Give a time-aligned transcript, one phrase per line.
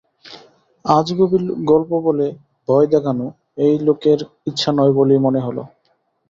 [0.85, 1.37] আজগুবি
[1.65, 2.27] গল্প বলে
[2.67, 3.17] ভয় দেখান
[3.65, 5.57] এই লোকের ইচ্ছা নয় বলেই মনে হল।